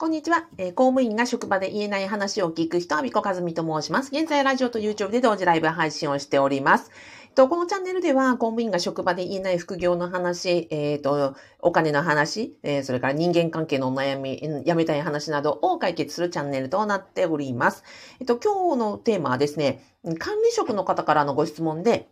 [0.00, 4.08] こんにちは、えー公務員が職場で言えない話を聞く人、アビコカズミと申します。
[4.14, 6.90] 現在、ラジオと YouTube で同時ライブ配信をしております。
[7.24, 17.84] えっとこのチャンネルでは、公務員が職場で言えない副業の話、えっ、と、お金の話、えーそれから人間関係のお悩み、やめたい話などを解決するチャンネルとなっております。
[18.20, 19.84] えっと、今日のテーマはですね、
[20.18, 22.08] 管理職の方からのご質問で、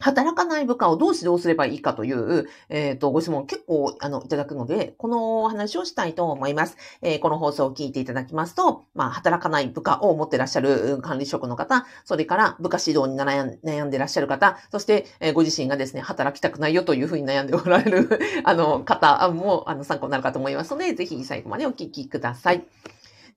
[0.00, 6.76] 働かない部下をどう指導すればいいかという、えっ、と、ご質問結構、あの、いただくので、このお話をしたいと思います。
[7.00, 18.08] えーこの放送を聞いていただきますと、まあ、働かない部下を持ってらっしゃる管理職の方、それから部下指導に悩ん悩んでらっしゃる方、そして、えーご自身がですね、働きたくないよというふうに悩んでおられる、
[18.44, 22.66] あの、方も、あの、参考になるかと思いますので、ぜひ最後までお聞きください。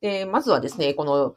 [0.02, 1.36] で、まずはですね、この、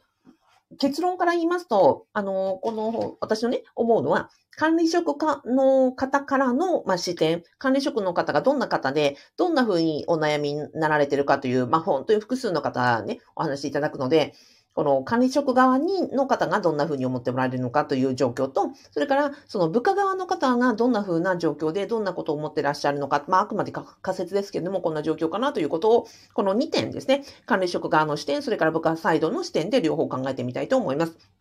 [0.77, 14.33] 結論から言いますと、あの、この、私のね、思うのは、管理職家の方からの、まあ、視点、管理職の方がどんな方で、どんな風にお悩みになられてるかという、まあ、本当に複数の方ね、お話しいただくので、
[14.73, 31.40] この管理職側にの方がどんな風に思っておられるのかという状況と、それからその部下側の方がどんな風な状況でどんなことを思ってらっしゃるのか、まああくまで仮説ですけれども、こんな状況かなということを、この2点ですね、管理職側の視点、それから部下サイドの視点で両方考えてみたいと思います。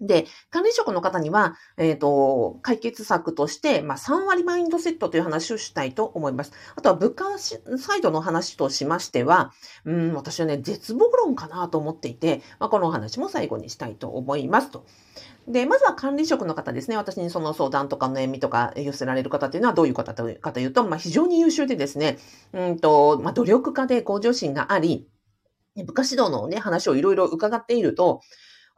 [0.00, 6.52] で、管理職の方には、えっ、と、解決策として、まあ、3割マインドセットという話をしたいと思います。
[6.74, 9.52] あとは、部下サイドの話としましては、
[9.84, 14.86] うん、私はね、絶望論かなと思っていて、まあ、このお話も最後にしたいと思いますと。
[15.46, 16.96] で、まずは管理職の方ですね。
[16.96, 22.18] 私にその相談とか悩みとか寄せられる方というのはどういう方かというと、まあ、非常に優秀でですね、
[22.52, 25.06] うんと、まあ、努力家で向上心があり、
[25.76, 28.22] 部下指導のね、話をいろいろ伺っていると、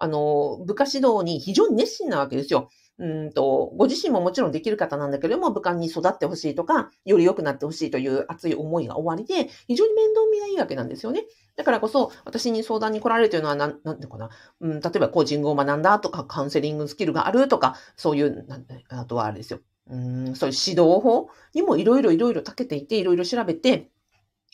[0.03, 2.71] あの、部下指導に非常に熱心なわけですよ。
[2.99, 11.25] うんと、ご自身ももちろんできる方なんだけれども、部下に育ってほしいとか、より良くなってほしいという熱い思いが終わりで、非常に面倒見がいいわけなんですよね。
[11.55, 14.31] だからこそ、私に相談に来られるというのは、なん、なんていうかな。
[14.61, 19.61] うん、例えば、コーチングを学んだとか、カウンセリングスキルがあるとか、そういう、なんあとはあれですよ。
[19.89, 23.93] うん、そういう指導法にもいろいろいろいろ長けていて、いろいろ調べて、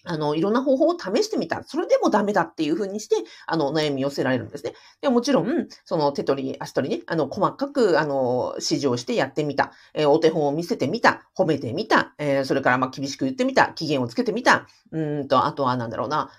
[0.05, 1.63] あの、いろんな方法を試してみた。
[1.65, 3.17] それでもダメだっていうふうにして、
[3.47, 4.75] あの、悩み寄せられるんですね。
[5.01, 9.73] でもちろん、その手取り、足取りね、あの、細かく、あの、指示をしてやってみた。
[9.95, 11.29] えーお手本を見せてみた。
[11.37, 12.15] 褒めてみた。
[12.19, 13.67] えーそれから、ま、厳しく言ってみた。
[13.75, 14.67] 期限をつけてみた。
[14.93, 16.31] うんと、あとは、なんだろうな。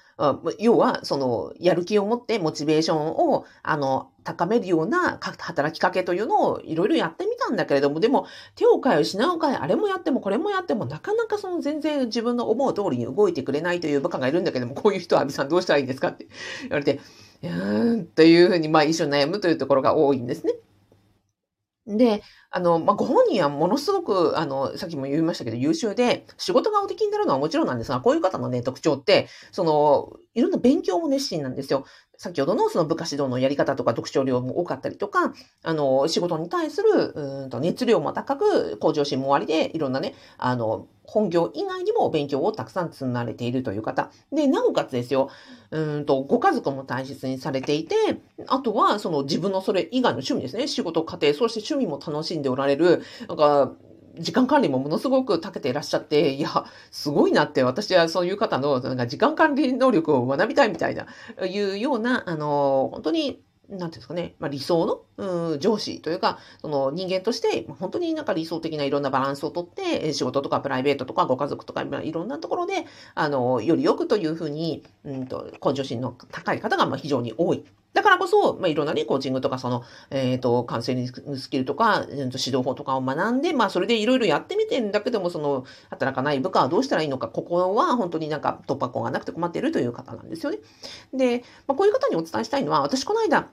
[0.60, 16.28] 要は、その、やる気を持って、モチベーションを、あの、高めるような働きかけというのをいろいろやってみたんだけれども、でも、手を変え、品を変え、あれもやってもこれもやっても、なかなかその全然自分の思う通りに動いてくれないという部下がいるんだけども、こういう人は、アビさんどうしたらいいんですかって
[16.64, 17.00] 言われて、
[17.44, 20.54] うーん、というふうに、まあ、一緒に悩むというところが多いんですね。
[21.88, 22.22] で、
[22.52, 31.86] あの、まあ、ご本人はものすごく、あの、さっきも言いましたけど、優秀で、仕事がおできになるのはもちろんなんですが、こういう方のね、特徴って、その、いろんな勉強も熱心なんですよ。
[32.18, 35.34] 先ほどのその部下指導のやり方とか読書量も多かったりとか、
[35.64, 44.12] あの、仕事に対する、うんと熱量も高く、向上心もありで、いろんなね、あの、本業以外にも勉強をたくさん積まれているという方。
[44.32, 45.30] で、なおかつですよ、
[45.72, 47.96] うんと、ご家族も大切にされていて、
[48.48, 50.68] あとは、その自分のそれ以外の趣味ですね。
[50.68, 53.74] 仕事、家庭、そして趣味も楽しんでおられる、なんか、
[54.18, 61.08] 時間管理もものすごく長けていらっしゃって、いや、すごいなって、私はそういう方のなんか時間管理能力を学びたいみたいな、
[61.46, 64.86] いうような、あの、本当に、なんていうんですかね、まあ、理想
[65.18, 77.64] の、うん、上司というか、その人間として、本当になんか理想的ないろんなバランスをとって、仕事とかプライベートとかご家族とか、まあいろんなところで、あの、より良くというふうに、うんと、向上心の高い方がまあ非常に多い。
[77.94, 90.60] だからこそ、まあ、いろんなね、コーチングとか、その、えっ、と、カウンセリングスキルとか、えーと指導法とかを学んで、まあ、それでいろいろやってみてるんだけども、その、働かない部下はどうしたらいいのか、ここは本当になんか突破口がなくて困っているという方なんですよね。
[91.14, 93.50] で、まあ、こういう方にお伝えしたいのは、私この間、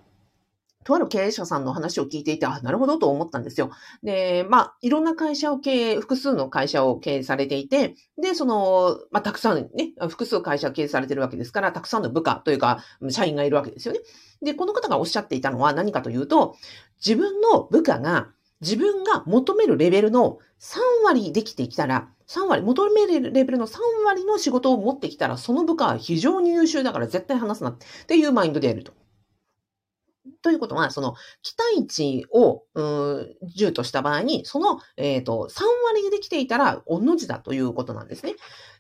[0.87, 3.73] とある経営者さんの話を聞いていて、あ、なるほどと思ったんですよ。
[4.05, 14.01] で、まあ、いろんな会社を経営、複数の会社を経営されていて、で、その、まあ、たくさんね、複数会社を経営されてるわけですから、たくさんの部下というか、社員がいるわけですよね。
[14.43, 16.55] で、この方がおっしゃっていたのは何かというと、
[17.05, 18.29] 自分の部下が
[18.61, 28.93] 自分が求めるレベルの3割できてきたら、3割、求めるレベルの3割の仕事を持ってきたら、その部下は非常に優秀だから絶対話すなっていうマインドでやると。
[30.43, 33.27] ということは、その期待値をうー
[33.57, 38.35] 10とした場合に、その、えっ、と、3割でできていたら、おの字だということなんですね。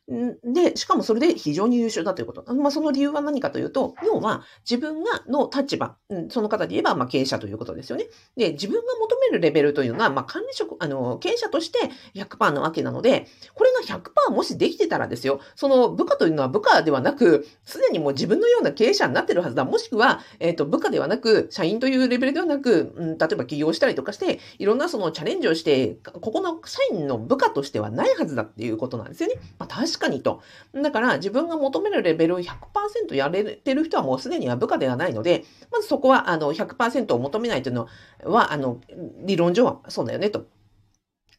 [0.08, 2.54] で、しかもそれで非常に優秀だということ。
[2.54, 5.96] まあ、その理由は何かというと、要は自分がの立場、
[6.28, 8.06] その方で言えば、まあ、経営者ということですよね。
[8.36, 19.64] で、自分が求めるレベルというのは、まあ、管理職、あの、経営者として100%なわけなので、これが100%もしできてたらですよ、その部下というのは部下ではなく、すでにもう自分のような経営者になってるはずだ。
[19.64, 29.36] もしくは、えっ、ー、と、部下ではなく、社員というレベルではなく、うん、例えば起業したりとかして、いろんなそのチャレンジをして、ここの社員の部下としてはないはずだっていうことなんですよね。
[29.58, 30.42] まあ、確かにと。
[30.74, 37.88] だから自分が求めるレベルを100%やれてる人はもうすでには部下ではないので、まずそこはあの100%を求めないというの
[38.24, 38.80] は、あの、
[39.24, 40.46] 理論上はそうだよねと。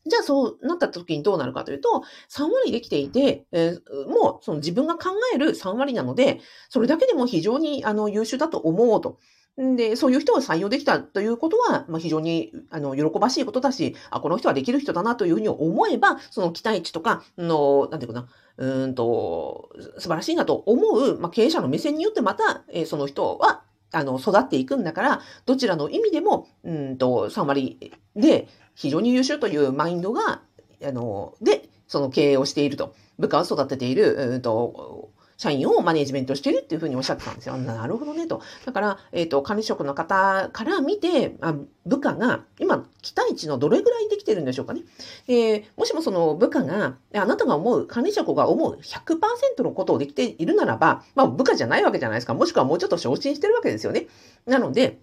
[0.07, 6.39] じゃあそうなった時にどうなるかというと、3割できていて、えー、もうその自分が考える3割なので、
[6.69, 9.19] それだけでも非常にあの優秀だと思うと。
[9.57, 18.27] で、そういう人を採用できたということは、まあ、非常に、あの、喜ばしいことだし、あ、この人はできる人だなというふうに思えば、その期待値とか、の、なんていうかな、
[18.57, 30.41] うんと、素晴らしいなと思う、まあ、経営者の目線によってまた、えー、その人は、あの、育っていくんだから、どちらの意味でも、うんと、3割で非常に優秀というマインドが、
[30.83, 37.55] あの、で、その経営をしていると、部下を育てている、うんと、社員をマネジメントしてるっていうふうにおっしゃってたんですよ。
[37.57, 38.41] なるほどねと。
[38.65, 41.53] だから、えっ、ー、と、管理職の方から見て、あ
[41.85, 44.81] 部下が今、期待値のどれぐらいできてるんでしょうかね。
[45.27, 52.33] えー、もしもその部下が、あなたが思う、管理職が思う100%のことをできているならば、まあ部下じゃないわけじゃないですか。
[52.33, 54.07] もしくはもうちょっと昇進してるわけですよね。
[54.45, 54.99] なので、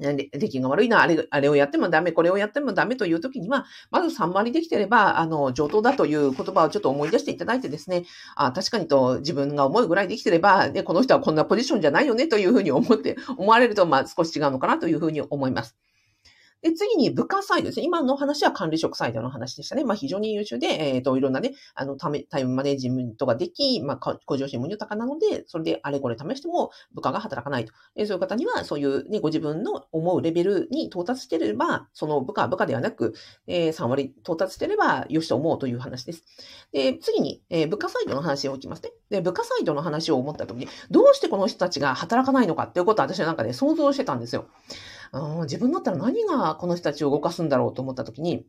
[0.00, 8.04] 出来が悪いな、あれ、あれをやってもダメ、これをやってもダメという時には、まず3割できてれば、あの、上等だという言葉をちょっと思い出していただいてですね、
[8.36, 15.76] あ確かにと自分が思うぐらいできてれば、ね、この人はこんなポジションじゃないよねというふうに思って、思われると、まあ少し違うのかなというふうに思います。
[16.62, 17.86] で、次に部下サイドですね。
[17.86, 19.84] 今の話は管理職サイドの話でしたね。
[19.84, 27.72] まあ非常に優秀で、えっ、ー、と、いろんなね、あの、タイムマネジメントができ、まあ、向上心も豊かなので、それであれこれ試しても部下が働かないと。
[27.96, 33.14] えそういう方には、そういうね、ご自分の思うレベルに到達してれば、その部下は部下ではなく、
[33.46, 36.24] えー、3割到達してれば、よしと思うという話です。
[36.72, 38.92] で、次に、えー、部下サイドの話を置きますね。
[39.08, 44.46] で、部下サイドの話を思った時に、どうしてこの人たちが働かないのかっていうことは私はなんかね、想像してたんですよ。
[45.12, 48.46] うん自分だったら何がこの人たちを動かすんだろうと思った時に、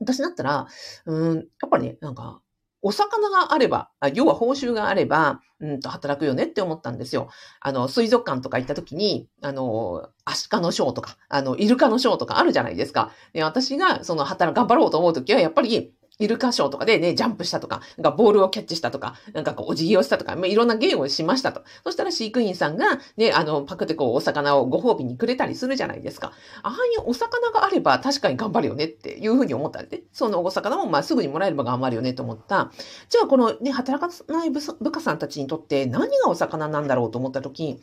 [0.00, 0.66] 私だったら、
[1.06, 2.40] うん、やっぱりね、なんか、
[2.82, 7.30] お魚があれば、要は報酬があれば、うんと働くよねって思ったんですよ。
[7.60, 13.10] あの、水族館とか行った時に、あの、アシカのショーとか、あの、イルカのショーとかあるじゃないですか。
[13.32, 21.62] で私が、その、働、頑張ろうと思う時は、やっぱり、イルカショーとかでね、ジャンプしたとか、なんかボールをキャッチしたとか、なんかこう、お辞儀をしたとか、まあ、いろんな芸をしましたと。
[21.84, 26.32] そしたら飼育員さんが、ね、あの、パクってこう、お魚をご褒美にくれたりするじゃないですか。
[26.62, 32.70] ああいうお魚があれば確かに頑張るよねっていうふうに思ったんで、ね、そのお魚もまあすぐにもらえれば頑張るよねと思った。
[33.08, 37.80] じゃあこのね、働かない部下さんたちにとって何がお魚なんだろうと思った時、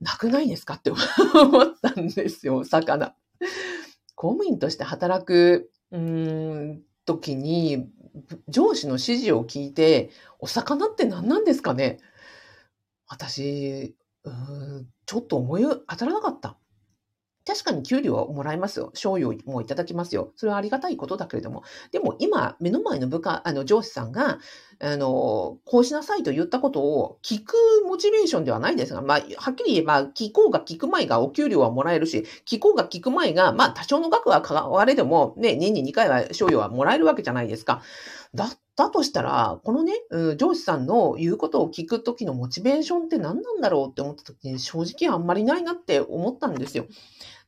[0.00, 0.98] なくないですかって思
[1.64, 3.14] ったんですよ、お魚。
[4.14, 7.88] 公務員として働くうん、時に、
[8.48, 11.98] 上司の指示を聞いて、お魚って何なんですかね？
[13.06, 16.58] 私、うん、ちょっと思い当たらなかった。
[17.46, 18.90] 確かに給料はもらいますよ。
[18.94, 20.32] 賞与もいただきますよ。
[20.36, 21.62] それはありがたいことだけれども。
[21.92, 24.38] でも今、目の前の部下、あの、上司さんが、
[24.80, 27.54] あの、こうしなさいと言ったことを聞く
[27.84, 37.82] モチベーションではないですが、まあ、はっきり言えば、聞こうが聞く前がお給料はもらえるし、聞こうが聞く前が、まあ、多少の額は変われでも、ね、年に2回は賞与はもらえるわけじゃないですか。
[38.34, 39.94] だったとしたら、このね、
[40.36, 46.86] 上司さんの言うことを聞くときのモチベーションって何なんだろうって思ったときに、正直あんまりないなって思ったんですよ。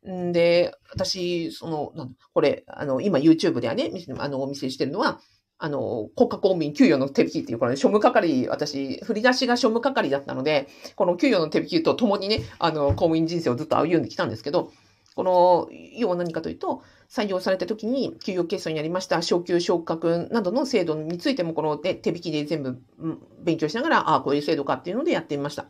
[0.09, 1.93] んで、私、その、
[2.33, 5.21] これ、あの、今 YouTube ではね、あの、お見せしてるのは、
[5.63, 14.73] あの、国家公務員給与の手引きっていう、これ、庶務係、私、振り出しが庶務係だったので、この給与の手引きとともにね、あの、公務員人生をずっと歩んできたんですけど、
[15.15, 22.81] この、要は何かというと、採用された時に給与決算になりました、昇給昇格などの制度についても、この、ね、手引きで全部
[23.43, 25.67] 勉強しながら、ああ、こういう制度かっていうのでやってみました。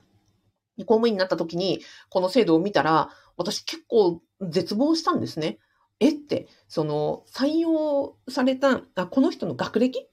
[0.79, 1.81] 公務員になった時に、
[2.11, 5.59] この制度を見たら、私結構絶望したんですね。
[6.01, 6.11] え？
[6.11, 10.07] って、その、採用された、あこの人の学歴？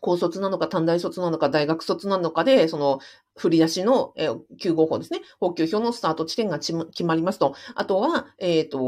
[0.00, 3.00] 高卒なのか短大卒なのか大学卒なのかで、その、
[3.36, 5.20] 振り出しの、えー、9号法ですね。
[5.40, 6.72] 補給表のスタート地点が決
[7.04, 7.54] まりますと。
[7.74, 8.78] あとは、えっ、ー、と、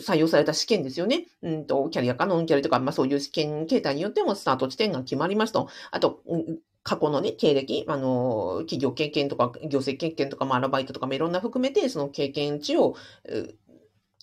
[0.00, 1.26] 採用された試験ですよね。
[1.42, 5.68] うんと、キャリアかノンキャリとか、まあそういう試験形態によってもスタート地点が決まりますと。
[5.90, 6.22] あと、
[6.82, 12.94] 過去のね、経歴、あの、企業経験とか、行政経験とか、まあ、アルバイトとかもいろんな含めて、その経験値を、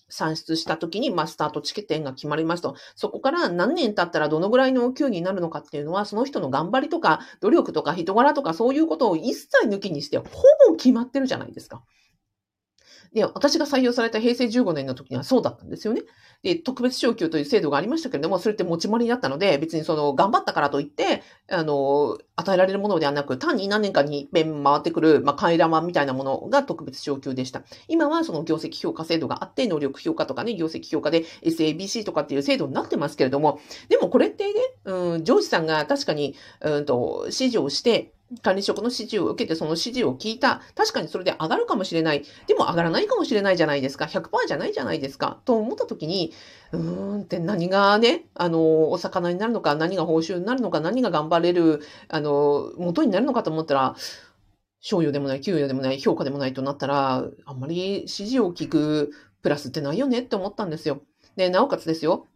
[0.08, 2.76] 算出した時に、まあ、スタートチケットが決まりますと。
[2.94, 10.24] そこから何年経ったらどのぐらいの給になるのかっていうのは、その人の頑張りとか、努力とか人柄とかそういうことを一切抜きにして、ほ
[10.68, 11.82] ぼ決まってるじゃないですか。
[13.16, 16.02] で、私が採用された平成15年の時にはそうだったんですよね。
[16.42, 27.62] で、特別昇給という制度がありましたけれども、それって持ち回りになったので、別にその、頑張ったからといって、あの、与えられるものではなく、単に何年かに一遍回ってくる、まあ、替え玉みたいなものが特別昇給でした。
[27.88, 40.60] 今はその業績評価制度があって、能力評価とかね、業績評価で SABC とかっていう制度になってますけれども、でもこれってね、うん、上司さんが確かに、うんと、指示をして、管理職の指示を受けてその指示を聞いた。
[40.74, 42.24] 確かにそれで上がるかもしれない。
[42.46, 44.06] でも上がらないかもしれないじゃないですか。
[44.06, 45.40] 100%じゃないじゃないですか。
[45.44, 46.32] と思った時に、
[46.72, 53.96] うーんって何がね、あの、お魚になるのか、何が報酬になるのか、何が頑張れる、あの、元になるのかと思ったら、
[54.80, 61.02] 賞与でもない、給与でもない、評価でもないとなったら、あんまり指示を聞くプラスってないよねって思ったんですよ。
[61.36, 62.26] で、なおかつですよ。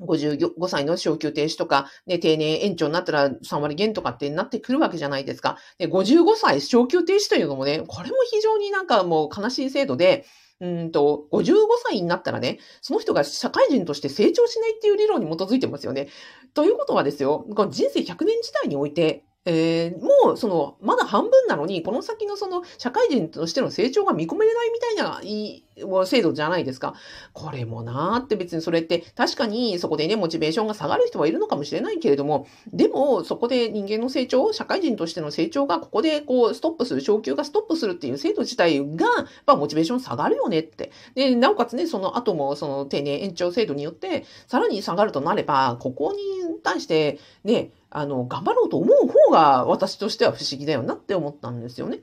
[0.00, 5.58] 55歳の昇給停止とか、ね、定年延長になったら3割減とかってなってくるわけじゃないですか。
[5.78, 10.24] で、55歳昇給停止というのもね、これも非常になんかもう悲しい制度で、
[10.60, 11.54] うんと、55
[11.84, 16.08] 歳になったらね、その人が社会人として成長しないっていう理論に基づいてますよね。
[16.52, 25.64] ということはですよ、人生100年時代において、えー、もう、その、まだ半分なのに、この先のその、社会人としての成長が見込めれないみたいな、い、
[26.06, 26.92] 制度じゃないですか。
[27.32, 40.92] これもなーって別にそれって、確かにそこでね、モチベーションが下がる人はいるのかもしれないけれども、でも、そこで人間の成長、社会人としての成長が、ここでこう、ストップする、昇給がストップするっていう制度自体が、やっぱモチベーション下がるよねって。
[41.14, 46.18] で、なおかつね、その後も、その定年延長制度によって、さらに下がるとなれば、ここに
[46.62, 52.00] 対して、ね、あの、頑張ろうと思う方が私としては不思議だよなって思ったんですよね。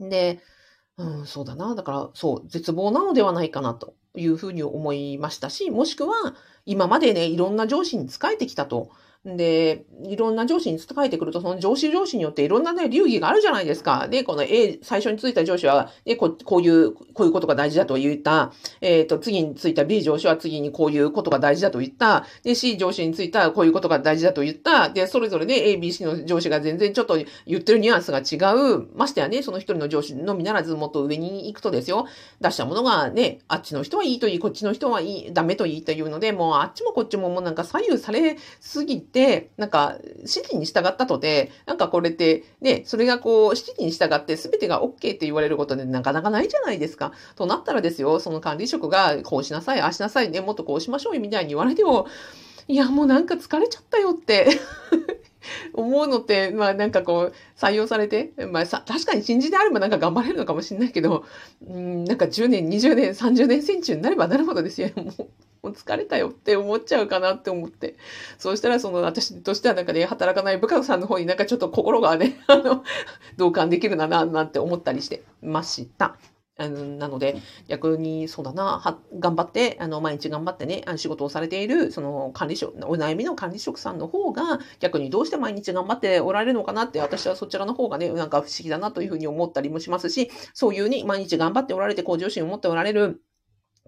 [0.00, 0.40] で、
[0.96, 1.74] うん、そうだな。
[1.74, 6.34] だから、そう、絶望なのではないかなというふうに思いましたし、もしくは、
[6.66, 8.90] 今までね、いろんな上司に仕えてきたと。
[9.24, 14.06] で、いろんな上司に伝えてくると、その上司上司によっていろんなね、流儀があるじゃないですか。
[14.08, 18.52] で、この A、最初についた上司は、ね、ここういう、こういうことが大事だと言った。
[18.80, 22.26] えっ、ー、と、次についた B 上司は次にこういうことが大事だと言った。
[22.44, 24.88] で、C 上司についたこういうことが大事だと言った。
[24.88, 28.86] で、それぞれね、A、B、C の上司が全然ちょっと言ってるニュアンスが違う。
[28.94, 32.06] ましてやね、その一人の上司のみならずもっと上に行くとですよ。
[32.40, 39.07] 出したものがね、あっちの人はいいといい、こっちの人はいい、ダメといいというので、もうあっちもこっちももうなんか左右されすぎて、
[39.56, 47.12] なんか指示に従ったとで、なんかこれって、ね、それがこう、指示に従って全てが OK って言われることでなかなかないじゃないですか。
[47.36, 52.06] となったらですよ、その管理職が、こうしなさい、ああしなさいね、もっとこうしましょうよ、みたいに言われても、
[52.68, 54.46] いや、もうなんか疲れちゃったよって
[55.72, 61.24] 思うのって、まあなんかこう、採用されて、まあさ、確かに新人であればなんか頑張れるのかもしれないけど、
[61.66, 64.90] うん、なんか10年、20年、30年戦中になればなるほどですよ。
[64.96, 65.28] もう
[65.62, 67.96] もう疲れたよって思っちゃうかなって思って。
[68.38, 72.84] そうしたら、その、私としてはなんかね、働かない部下さんの方になんかちょっと心がね、 あの、
[73.36, 76.16] 同感できるな、なんて思ったりしてました。
[76.60, 77.36] あのなので、
[77.68, 93.22] 逆にそうだな、は頑張って、あの、毎日頑張ってね、仕事をされている、その管理職、お悩みの管理職さんの方が、逆にどうして毎日頑張っておられるのかなって、私はそちらの方がね、なんか不思議だなというふうに思ったりもしますし、そういうに毎日頑張っておられて、向上心を持っておられる、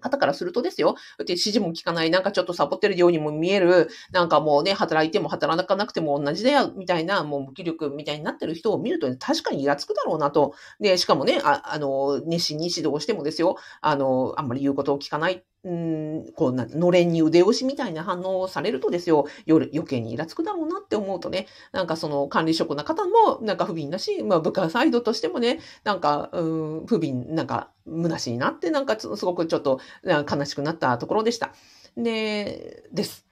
[0.00, 0.94] 方からするとですよ。
[1.18, 10.54] で、指示も聞かない、なんかちょっとサボってるようにも見える、なんかもうね、働いても働かなくても同じだよ、みたいな、もう無気力みたいになってる人を見ると、ね、確かにイラつくだろうなと。
[10.80, 26.42] で、しかもね、ああの、熱心に指導してもですよ、あの、あんまり言うことを聞かないうん、こうな、のれんに腕押しみたいな反応をされるとですよ、夜余計にイラつくだろうなって思うとね、なんかその管理職の方もなんか不憫だし、まあ部下サイドとしてもね、なんか、う
[26.82, 31.52] ん、不憫、なんか虚しいなって、なんかすごくちょっと悲しくなったところでした。
[31.96, 33.26] で、です。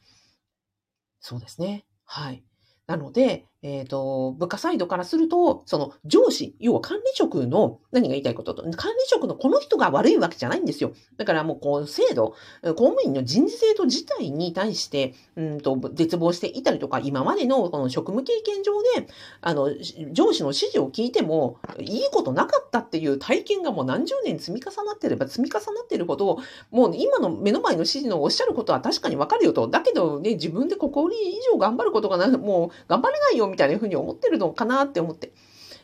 [1.20, 1.86] そうですね。
[2.04, 2.44] はい。
[2.86, 10.92] なので、えっ、ー、と、部下サイドからすると、その上司、要は管理職の何が言いたいことと、管理職のこの人が悪いわけじゃないんですよ。
[11.16, 19.70] だからもうこう制度、公務員の人事制度自体に対して、うんと、絶望していたりとか、今までのこの職務経験上で、あの、
[20.12, 26.38] 上司の指示を聞いても、いいことなかったっていう体験がもう何十年積み重なってれば積み重なってるほど、
[26.70, 29.66] もう今の目の前の指示のおっしゃることは確かにわかるよと。
[29.66, 35.32] だけどね、自分でここ以上頑張ることがない、もう頑張れないよみたいなふうに思ってるのかなって思って。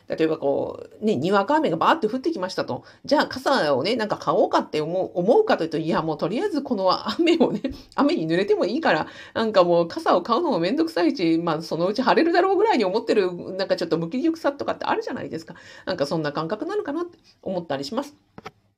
[0.07, 2.83] 例えばこう、ね、にわか雨がバーって降ってきましたと。
[3.05, 7.61] じゃあ傘をね、なんか買おうかって思う思うかというと、いやもうとりあえずこの雨をね、
[7.95, 15.55] 雨に濡れてもいいから、なんかもう傘を買うのもめんどくさいし、まあそのうち晴れるだろうぐらいに思ってる、なんかちょっと無気力さとかってあるじゃないですか。
[15.85, 18.15] なんかそんな感覚なのかなって思ったりします。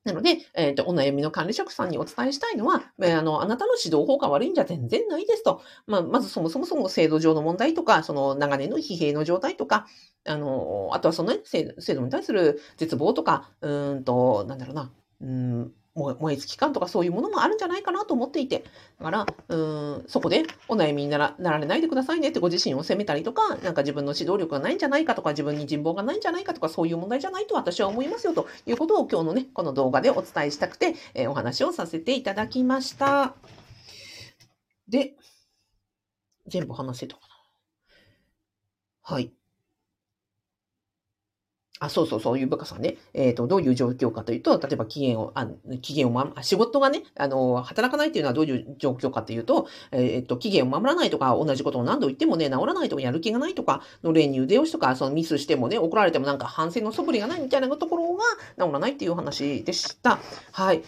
[0.07, 5.61] なので、えっ、と、お悩みの管理職さんにお伝えしたいのは、えーあの、あなたの指導法が悪いんじゃ全然ないですと。
[5.85, 9.85] まあ、まずそもそもそも制度上の問題とか、その長年の疲弊の状態とか、
[10.25, 18.63] あの、あとはそのね、制度に対する絶望とか、うんと、なんだろうな、うん、燃え尽き感とかそういうものもあるんじゃないかなと思っていて。
[18.99, 33.33] だから、うーん、そこでお悩みにならなられないでくださいねってご自身を責めたりとか、なんか自分の指導力がないんじゃないかとか、自分に人望がないんじゃないかとか、そういう問題じゃないと私は思いますよということを今日のね、この動画でお伝えしたくて、えーお話をさせていただきました。
[34.87, 35.15] で、
[36.47, 37.27] 全部話せたかな。
[39.01, 39.36] はい。
[41.79, 42.97] あ、そうそう、そういう部下さんね。
[43.13, 45.47] えっ、と、どういう状況かというと、例えば期限を、あ、
[45.81, 58.23] 期限をま、仕事がね、あの、働かないっていうのはどういう状況かというと、えっ、と、期限を守らないとか、同じことを何度言ってもね、治らないとか、やる気がないとか、の例に腕押しとか、そのミスしてもね、怒られてもなんか反省の素振りがないみたいなところが
[58.65, 60.19] 治らないっていう話でした。
[60.51, 60.83] はい。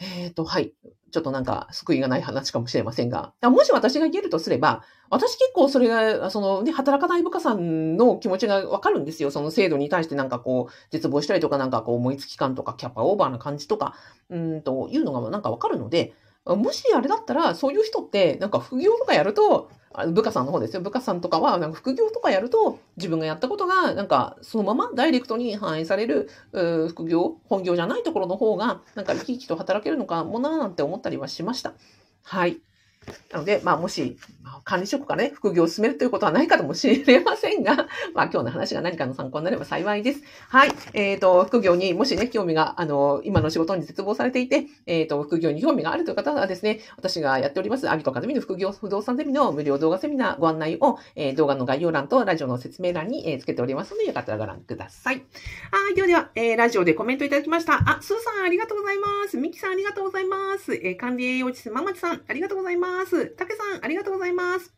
[0.00, 0.72] えっ、と、はい。
[1.12, 9.30] ちょっとなんか救いがない話かもしれませんが、もし私が言えるとすれば、私結構それが、そのね、働かない部下さんの気持ちがわかるんですよ。
[9.30, 13.94] その制度に対してなんかこう、絶望したりとか、なんかこう、思いつき感とか、キャパオーバーな感じとか、
[14.30, 16.14] うんというのがなんかわかるので、
[16.46, 19.70] もしあれだったら、そういう人って、なんか副業とかやると、
[20.14, 20.80] 部下さんの方ですよ。
[20.80, 26.30] 部下さんとかは、なんか副業とかやると、自分がやったことが、なんか、そのままダイレクトに反映される、
[26.88, 31.74] 副業、本業じゃないところの方が、なんか生き生きと働けるのかもなーなんて思ったりはしました。
[32.22, 32.60] はい。
[33.32, 34.16] なので、まあ、もし、
[34.64, 40.22] 管理職からね、副業を進めるということはないかもしれませんが、 まあ、今日の話が何かの参考になれば幸いです。
[40.48, 40.72] はい。
[40.92, 55.24] えっ、と、副業にもしね、興味が、あの、今の仕事に絶望されていて、えっ、と、副業に興味があるという方はですね、私がやっております、アミコカズミの副業不動産ゼミの無料動画セミナーご案内を、えー動画の概要欄とラジオの説明欄に、えーつけておりますので、よかったらご覧ください。
[55.70, 55.94] はい。
[55.94, 57.74] ではでは、えーラジオでコメントいただきました。
[57.74, 59.38] あ、スーさんありがとうございます。
[59.38, 60.74] ミキさんありがとうございます。
[60.74, 62.91] えー管理栄養士ママチさんありがとうございます。
[63.36, 64.74] たけさんありがとうございます。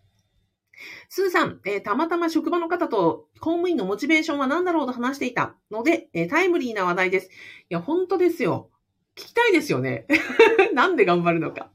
[1.09, 7.29] スーさん、えーたまたま職場の方と公務員のモチベーションは何だろうと話していたので、えータイムリーな話題です。
[7.29, 7.31] い
[7.69, 8.71] や、本当ですよ。
[9.17, 10.07] 聞きたいですよね。
[10.75, 11.71] なんで頑張るのか。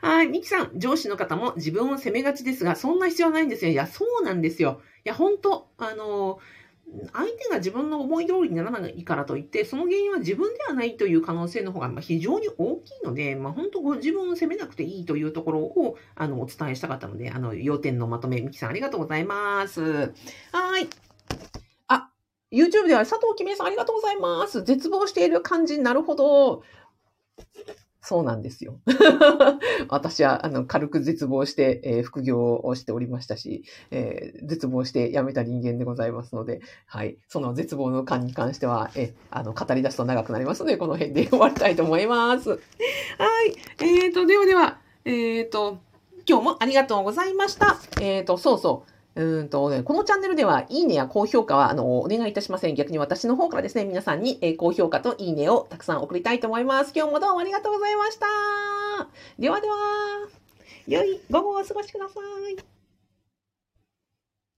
[0.00, 3.72] はい、ミキさん、上司の方も自分を責めがちですが、そんな必要はないんですよ。
[3.72, 4.80] いや、そうなんですよ。
[5.04, 6.38] いや、本当あのー
[7.12, 19.82] 相手が自分の思い通りにならないからといって、その原因は自分ではないという可能性の方がま非常に大きいので、まあ、本当ご自分を責めなくていいというところをあのお伝えしたかったので、あの要点のまとめ、ミキさんありがとうございます。
[19.82, 20.88] はい。
[21.88, 22.10] あ、
[22.50, 24.62] YouTube では佐藤きめさんありがとうございます。
[24.62, 26.62] 絶望している感じ、なるほど。
[28.08, 28.80] そうなんですよ。
[29.90, 37.18] 私はあの軽く絶望して、えー副業をしておりましたし、えー絶望して辞めた人間でございますので、はい。
[37.28, 42.48] その絶望の感に関しては、え、あの、語り出すと長くなりますので、この辺で 終わりたいと思います。
[42.48, 42.58] はい。
[43.80, 45.76] えーと、ではでは、えーと、
[46.26, 47.76] 今日もありがとうございました。
[48.00, 48.97] えーと、そうそう。
[49.18, 52.76] うんとね、このチャンネルでは、いいねや高評価は、あの、お願いいたしません。
[52.76, 56.92] 逆に私の方からですね、皆さんに、えー高評価といいねをたくさん送りたいと思います。
[56.94, 58.26] 今日もどうもありがとうございました。
[59.36, 59.74] ではでは、
[60.86, 62.77] 良い午後をお過ごしください。